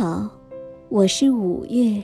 [0.00, 0.28] 好，
[0.90, 2.00] 我是五月。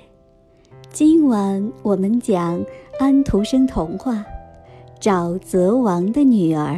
[0.91, 2.61] 今晚我们讲
[2.99, 4.15] 安徒生童话
[5.01, 6.75] 《沼泽王的女儿》。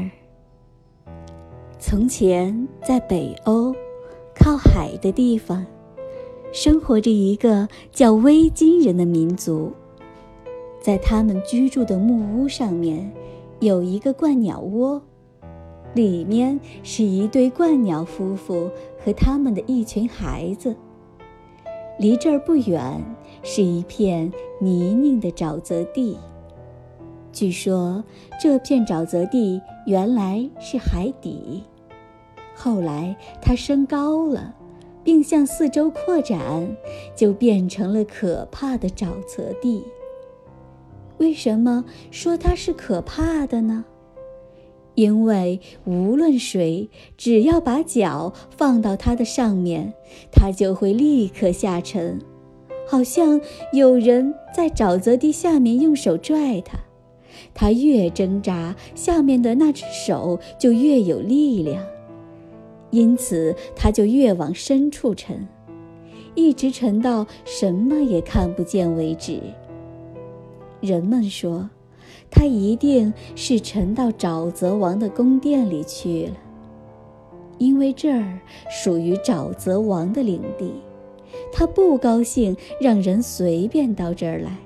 [1.79, 3.75] 从前，在北欧
[4.35, 5.65] 靠海的地方，
[6.53, 9.73] 生活着一个叫维京人的民族。
[10.83, 13.11] 在他们居住的木屋上面，
[13.61, 15.01] 有一个鹳鸟窝。
[15.95, 18.71] 里面是一对鹳鸟夫妇
[19.03, 20.77] 和他们的一群孩子。
[21.99, 23.05] 离这儿不远
[23.43, 26.19] 是一片泥泞的沼泽地。
[27.33, 28.03] 据说
[28.41, 31.63] 这片沼泽地原来是海底，
[32.55, 34.55] 后来它升高了，
[35.05, 36.77] 并向四周扩展，
[37.15, 39.85] 就变成了可怕的沼泽地。
[41.19, 43.85] 为什么说它是可怕的呢？
[44.97, 49.93] 因为无论谁，只要把脚放到它的上面，
[50.33, 52.19] 它就会立刻下沉，
[52.89, 53.39] 好像
[53.73, 56.79] 有人在沼泽地下面用手拽它。
[57.53, 61.85] 它越挣扎，下面的那只手就越有力量，
[62.91, 65.47] 因此它就越往深处沉，
[66.35, 69.39] 一直沉到什么也看不见为止。
[70.81, 71.69] 人们说。
[72.31, 76.37] 他一定是沉到沼泽王的宫殿里去了，
[77.59, 80.73] 因为这儿属于沼泽王的领地，
[81.53, 84.59] 他不高兴让人随便到这儿来。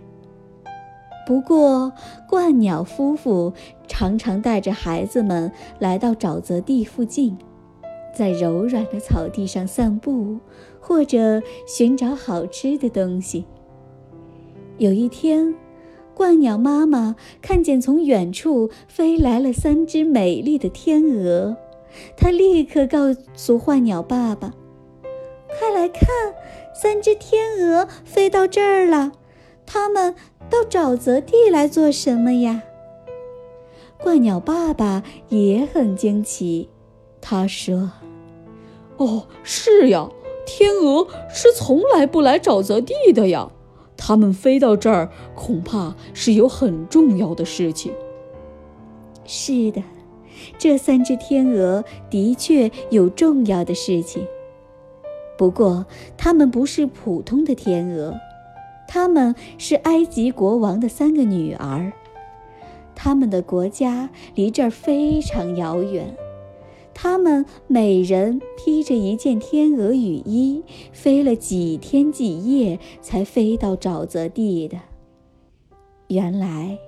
[1.26, 1.92] 不过，
[2.28, 3.52] 鹳鸟夫妇
[3.86, 7.38] 常常带着孩子们来到沼泽地附近，
[8.12, 10.38] 在柔软的草地上散步，
[10.80, 13.44] 或者寻找好吃的东西。
[14.78, 15.54] 有一天。
[16.20, 21.56] 鹳鸟妈妈看见从远处飞来了三只美丽的天鹅，
[22.14, 24.52] 她立刻告诉鹳鸟爸爸
[25.48, 26.06] ：“快来看，
[26.74, 29.12] 三只天鹅飞到这儿了。
[29.64, 30.14] 它们
[30.50, 32.64] 到沼泽地来做什么呀？”
[34.04, 36.68] 鹳鸟爸爸也很惊奇，
[37.22, 37.92] 他说
[38.98, 40.10] ：“哦，是呀，
[40.44, 43.50] 天鹅是从来不来沼泽地的呀。”
[44.02, 47.92] 它们飞到这儿，恐怕是有很重要的事情。
[49.26, 49.82] 是的，
[50.56, 54.26] 这三只天鹅的确有重要的事情。
[55.36, 55.84] 不过，
[56.16, 58.14] 它们不是普通的天鹅，
[58.88, 61.92] 它们是埃及国王的三个女儿。
[62.94, 66.16] 他们的国家离这儿非常遥远。
[67.02, 70.62] 他们每人披着一件天鹅羽衣，
[70.92, 74.76] 飞了几天几夜才飞到沼泽地的。
[76.08, 76.78] 原来，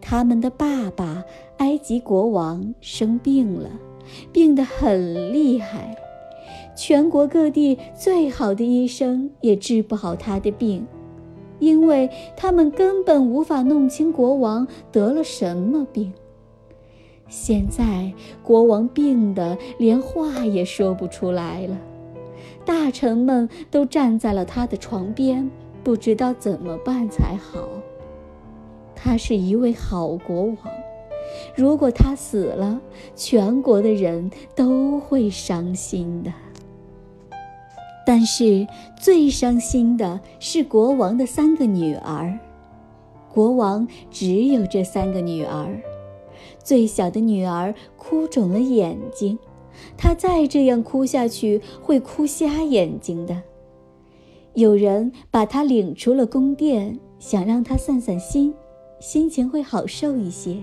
[0.00, 1.24] 他们的爸爸
[1.56, 3.68] 埃及国王生病了，
[4.32, 5.96] 病得很厉害，
[6.76, 10.86] 全国各地最好的医生也治不好他的病，
[11.58, 16.12] 因为他们根本无法弄清国王得了什么病。
[17.28, 21.76] 现在国王病得连话也说不出来了，
[22.64, 25.50] 大臣们都站在了他的床边，
[25.82, 27.68] 不知道怎么办才好。
[28.94, 30.56] 他是一位好国王，
[31.54, 32.80] 如果他死了，
[33.14, 36.32] 全国的人都会伤心的。
[38.06, 38.66] 但是
[39.00, 42.38] 最伤心的是国王的三个女儿，
[43.34, 45.66] 国王只有这三个女儿。
[46.66, 49.38] 最小的女儿哭肿了眼睛，
[49.96, 53.40] 她再这样哭下去会哭瞎眼睛的。
[54.54, 58.52] 有人把她领出了宫殿，想让她散散心，
[58.98, 60.56] 心情会好受一些。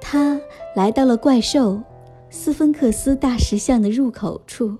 [0.00, 0.40] 她
[0.74, 1.80] 来到了怪兽
[2.28, 4.78] 斯芬克斯大石像的入口处，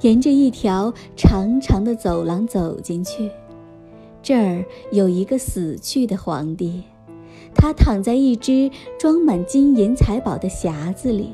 [0.00, 3.30] 沿着一条长长的走廊走进去，
[4.20, 6.82] 这儿有一个死去的皇帝。
[7.56, 11.32] 他躺在一只装满金银财宝的匣子里，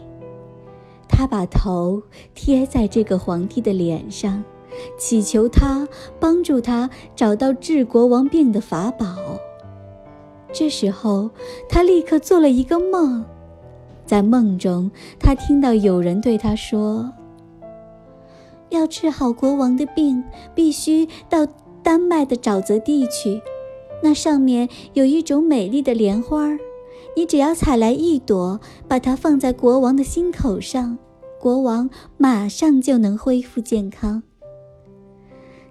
[1.08, 2.02] 他把头
[2.34, 4.42] 贴在这个皇帝的脸上，
[4.96, 5.86] 祈求他
[6.18, 9.06] 帮助他找到治国王病的法宝。
[10.52, 11.30] 这时候，
[11.68, 13.24] 他立刻做了一个梦，
[14.06, 17.12] 在梦中，他听到有人对他说
[18.70, 20.24] ：“要治好国王的病，
[20.54, 21.46] 必须到
[21.82, 23.42] 丹麦的沼泽地去。”
[24.02, 26.50] 那上面有一种美丽的莲花，
[27.16, 30.98] 你只要采来一朵，把它放在国王的心口上，
[31.40, 31.88] 国王
[32.18, 34.22] 马上就能恢复健康。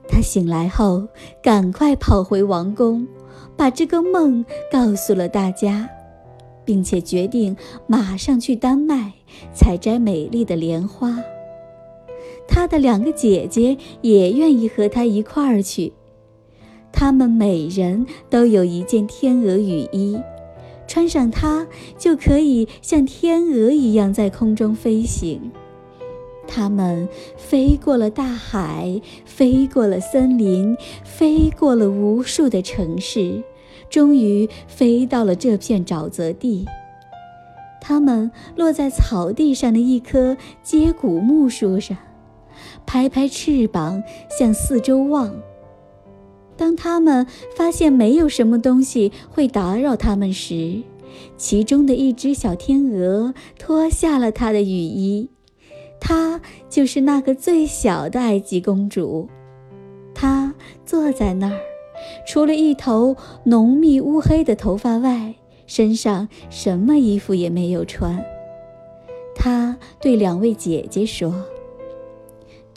[0.07, 1.07] 他醒来后，
[1.43, 3.07] 赶快跑回王宫，
[3.57, 5.89] 把这个梦告诉了大家，
[6.65, 7.55] 并且决定
[7.87, 9.13] 马上去丹麦
[9.53, 11.17] 采摘美丽的莲花。
[12.47, 15.93] 他的两个姐姐也愿意和他一块儿去。
[16.93, 20.19] 他们每人都有一件天鹅羽衣，
[20.87, 21.67] 穿上它
[21.97, 25.51] 就可以像天鹅一样在空中飞行。
[26.47, 27.07] 他们
[27.37, 33.41] 飞过了大海，飞过了森林，飞过了无数的城市，
[33.89, 36.65] 终于飞到了这片沼泽地。
[37.79, 41.97] 他们落在草地上的一棵接骨木树上，
[42.85, 45.33] 拍拍翅膀，向四周望。
[46.61, 47.25] 当他们
[47.55, 50.83] 发现没有什么东西会打扰他们时，
[51.35, 55.27] 其中的一只小天鹅脱下了它的雨衣。
[55.99, 59.27] 她就是那个最小的埃及公主。
[60.13, 60.53] 她
[60.85, 61.59] 坐在那儿，
[62.27, 65.33] 除了一头浓密乌黑的头发外，
[65.65, 68.23] 身上什么衣服也没有穿。
[69.33, 71.43] 她对两位姐姐说：“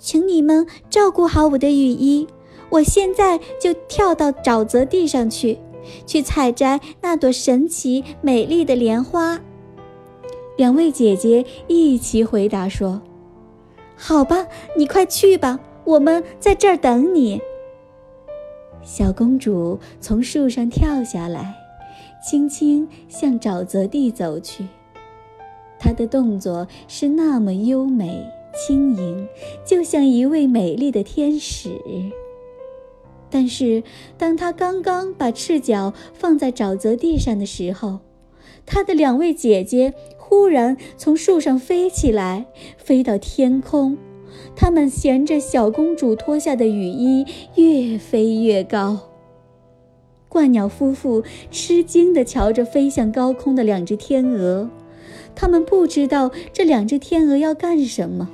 [0.00, 2.26] 请你们照顾好我的雨衣。”
[2.74, 5.58] 我现在就跳到沼泽地上去，
[6.06, 9.40] 去采摘那朵神奇美丽的莲花。
[10.56, 13.00] 两位姐姐一起回答说
[13.94, 17.40] ：“好吧，你快去吧，我们在这儿等你。”
[18.82, 21.54] 小公主从树上跳下来，
[22.28, 24.66] 轻轻向沼泽地走去。
[25.78, 28.20] 她的动作是那么优美
[28.52, 29.28] 轻盈，
[29.64, 31.80] 就像一位美丽的天使。
[33.36, 33.82] 但是，
[34.16, 37.98] 当他刚刚把赤脚放在沼泽地上的时候，
[38.64, 42.46] 他的两位姐姐忽然从树上飞起来，
[42.78, 43.98] 飞到天空。
[44.54, 47.26] 他们衔着小公主脱下的雨衣，
[47.56, 49.00] 越飞越高。
[50.30, 54.70] 鹳鸟夫妇吃惊地瞧着飞向高空的两只天鹅，
[55.34, 58.30] 他们不知道这两只天鹅要干什么，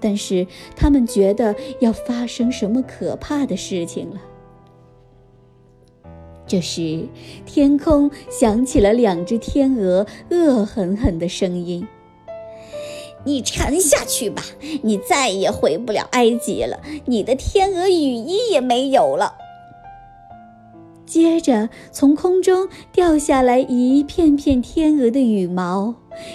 [0.00, 0.46] 但是
[0.76, 4.20] 他们觉得要发生什么可怕的事情了。
[6.46, 7.06] 这时，
[7.44, 11.86] 天空响起了两只天鹅恶狠狠的声音
[13.24, 14.42] ：“你沉下去吧，
[14.82, 19.34] 你再也回不了埃及了，你的天鹅羽衣也没有了。”
[21.08, 25.94] 接着，从空中掉下来一片片天鹅的羽毛，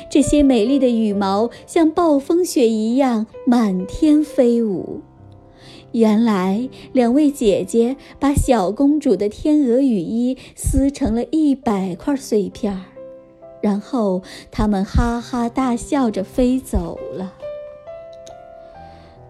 [0.09, 5.01] 这些美丽的羽毛像暴风雪一样满天飞舞。
[5.91, 12.81] 原来，两位姐姐把小公主的天鹅羽衣撕成了一百块碎片儿，
[13.61, 17.35] 然后她们哈哈大笑着飞走了。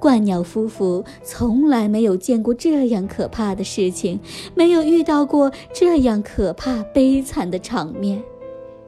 [0.04, 4.20] 鹳鸟夫妇从来没有见过这样可怕的事情，
[4.54, 8.22] 没有遇到过这样可怕悲惨的场面，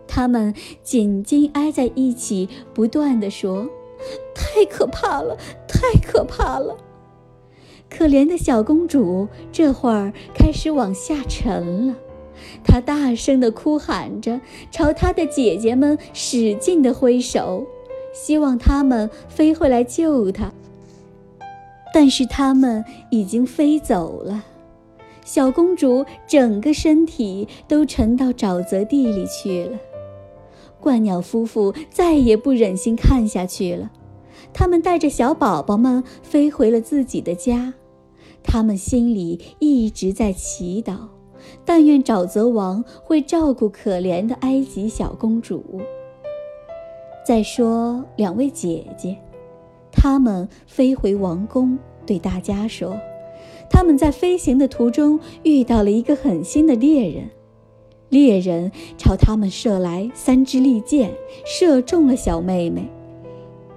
[0.10, 0.54] 他们
[0.84, 3.70] 紧紧挨在一起，不断地说
[4.36, 5.38] ：“太可怕了，
[5.70, 6.76] 太可怕了。”
[7.90, 11.96] 可怜的小公主这会儿开始往下沉了，
[12.62, 17.66] 她大声地哭喊着，朝她的姐姐们使劲地挥手，
[18.14, 20.52] 希望她们飞回来救她。
[21.96, 24.44] 但是它们已经飞走了，
[25.24, 29.80] 小公主整个身体都沉到沼泽地里去了。
[30.82, 33.92] 鹳鸟夫妇再也不忍心看下去了，
[34.52, 37.74] 他们带着小宝宝们飞回了自己的家。
[38.44, 40.98] 他们心里一直在祈祷，
[41.64, 45.64] 但愿沼泽王会照顾可怜的埃及小公主。
[47.25, 49.18] 再说两位姐姐，
[49.96, 53.00] 他们飞回王宫，对大家说，
[53.70, 57.30] 他们在飞行的途中遇到了一个狠心的猎人，
[58.10, 61.12] 猎人朝他们射来三支利箭，
[61.46, 62.88] 射中了小妹妹。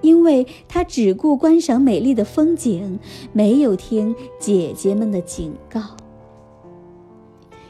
[0.00, 2.98] 因为他只顾观赏美丽的风景，
[3.32, 5.80] 没有听姐姐们的警告。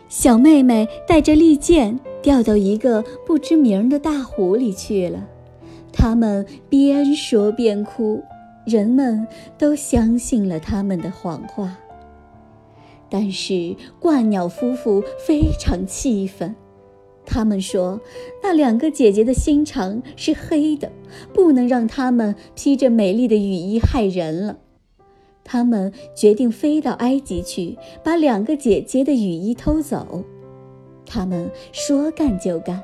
[0.08, 5.26] 小妹妹带着利剑掉到一个不知名的大湖里去了。
[5.90, 8.22] 他们边说边哭，
[8.68, 11.76] 人们都相信了他们的谎话。
[13.10, 16.54] 但是鹳鸟夫妇非常气愤。
[17.24, 18.00] 他们说，
[18.42, 20.90] 那两个姐姐的心肠是黑的，
[21.34, 24.58] 不能让他们披着美丽的雨衣害人了。
[25.44, 30.22] 他们决定飞到埃及去，把两个姐姐的雨衣偷走。
[31.06, 32.82] 他们说干就干。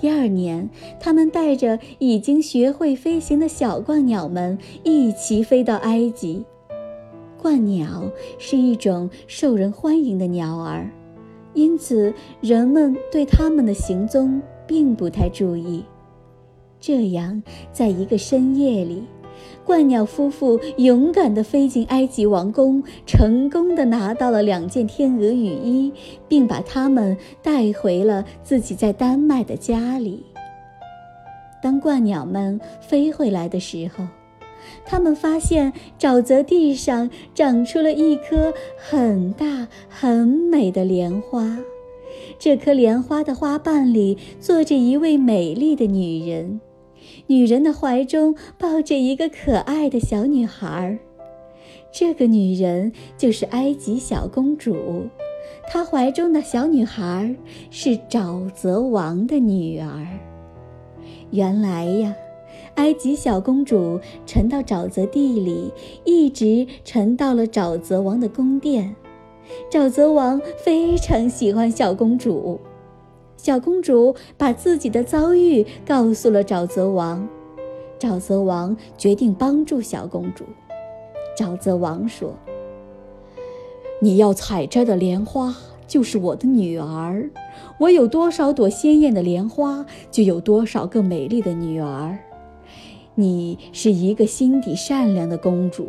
[0.00, 6.42] 第二年，他们带着已经学会飞行的小鹳鸟们一起飞到埃及。
[7.42, 10.90] 鹳鸟是一种受人欢迎的鸟儿。
[11.52, 15.84] 因此，人们对它们的行踪并不太注意。
[16.80, 19.04] 这样，在一个深夜里，
[19.66, 25.92] 鹳鸟夫妇勇敢地飞进埃及王宫，成功地拿到了两件天鹅羽衣，
[26.26, 30.24] 并把它们带回了自己在丹麦的家里。
[31.62, 34.06] 当鹳鸟们飞回来的时候，
[34.84, 41.58] 他们发现沼泽地上长出了一棵很大很美的莲花。
[42.38, 46.60] 这棵莲花的花瓣里坐着一位美丽的女人。
[47.30, 50.98] 女人的怀中抱着一个可爱的小女孩，
[51.92, 55.06] 这个女人就是埃及小公主，
[55.68, 57.36] 她怀中的小女孩
[57.70, 60.08] 是沼泽王的女儿。
[61.30, 62.12] 原来呀，
[62.74, 65.72] 埃及小公主沉到沼泽地里，
[66.04, 68.96] 一直沉到了沼泽王的宫殿。
[69.70, 72.58] 沼泽王非常喜欢小公主。
[73.42, 77.26] 小公主把自己的遭遇告诉了沼泽王，
[77.98, 80.44] 沼泽王决定帮助小公主。
[81.34, 82.34] 沼泽王说
[83.98, 85.56] ：“你要采摘的莲花
[85.86, 87.30] 就是我的女儿，
[87.78, 92.18] 我有多少朵鲜艳的莲花，就有多少个美丽的女儿。
[93.14, 95.88] 你是一个心底善良的公主，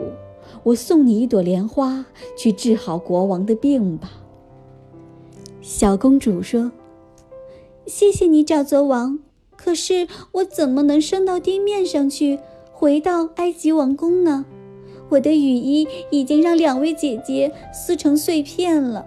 [0.64, 2.06] 我送你一朵莲花，
[2.38, 4.10] 去治好国王的病吧。”
[5.62, 6.72] 小公主说。
[7.86, 9.20] 谢谢你，沼泽王。
[9.56, 12.40] 可是我怎么能升到地面上去，
[12.72, 14.46] 回到埃及王宫呢？
[15.10, 19.06] 我的雨衣已经让两位姐姐撕成碎片了。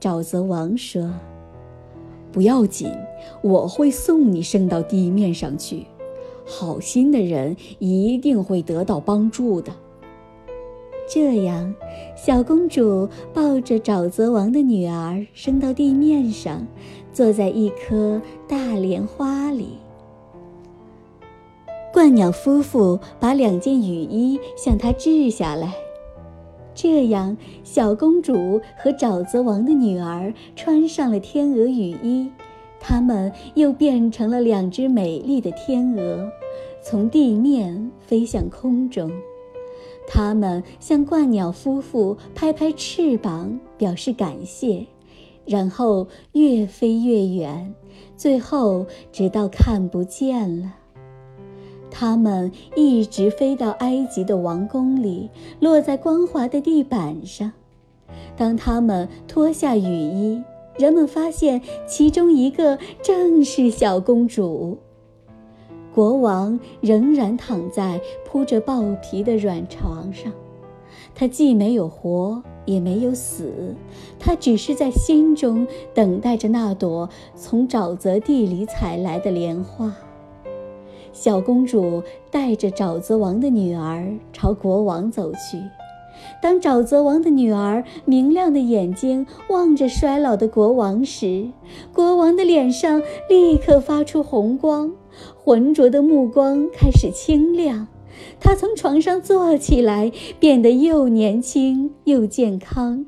[0.00, 1.10] 沼泽王说
[2.32, 2.90] ：“不要紧，
[3.42, 5.86] 我会送你升到地面上去。
[6.44, 9.72] 好心的人一定会得到帮助的。”
[11.08, 11.74] 这样，
[12.14, 16.66] 小公主抱着沼泽王的女儿升到地面上。
[17.10, 19.70] 坐在一棵大莲花里，
[21.92, 25.74] 鹳鸟夫妇把两件雨衣向她掷下来，
[26.74, 32.30] 这样小公主和沼泽王的女儿穿上了天鹅雨衣，
[32.78, 36.30] 她们又变成了两只美丽的天鹅，
[36.80, 39.10] 从地面飞向空中。
[40.10, 44.86] 他们向鹳鸟夫妇拍拍翅膀，表示感谢。
[45.44, 47.74] 然后越飞越远，
[48.16, 50.74] 最后直到看不见了。
[51.90, 57.52] 它们一直飞到埃及的王宫里，落在光滑的地板上。
[58.36, 60.42] 当它们脱下雨衣，
[60.78, 64.78] 人们发现其中一个正是小公主。
[65.98, 70.32] 国王仍然躺在铺着豹皮的软床上，
[71.12, 72.40] 他既没有活。
[72.66, 73.74] 也没有死，
[74.18, 79.92] 他只是在心中等待着那朵从沼泽地里采来的莲花。
[81.14, 85.58] 小公主带着沼泽王的女儿朝国王走去。
[86.42, 91.48] 当沼泽王的女儿明亮的眼睛望着衰老的国王时，
[91.94, 94.92] 国王的脸上立刻发出红光，
[95.48, 97.88] 浑浊的目光开始清亮。
[98.38, 103.06] 他从床上坐起来，变得又年轻又健康。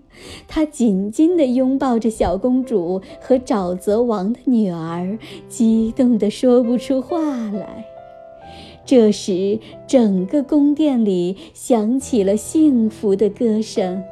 [0.49, 5.19] 他紧紧地拥抱着小公主和沼泽王的女儿，
[5.51, 7.21] 激动得说不出话
[7.51, 7.85] 来。
[8.87, 14.03] 这时，整个宫殿里响起了幸福的歌声，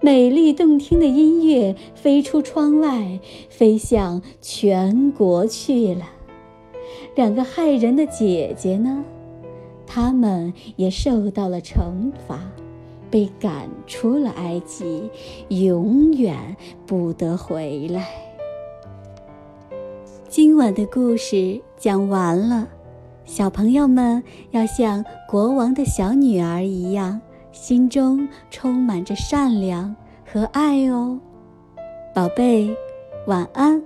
[0.00, 6.04] 美丽动听的音乐飞出窗外，飞向全国去了。
[7.14, 9.04] 两个害人的姐姐呢？
[9.86, 12.40] 他们也受到了惩罚，
[13.10, 15.10] 被赶出了埃及，
[15.48, 18.08] 永远不得回来。
[20.26, 22.66] 今晚的故事讲完了，
[23.24, 27.20] 小朋友们要像国王的小女儿一样，
[27.52, 29.94] 心中充满着善良
[30.26, 31.20] 和爱哦，
[32.12, 32.74] 宝贝，
[33.26, 33.80] 晚安。